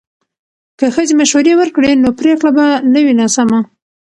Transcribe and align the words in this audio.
که 0.79 0.85
ښځې 0.95 1.13
مشورې 1.21 1.53
ورکړي 1.57 1.91
نو 2.03 2.09
پریکړه 2.19 2.51
به 2.57 2.67
نه 2.93 2.99
وي 3.05 3.13
ناسمه. 3.19 3.59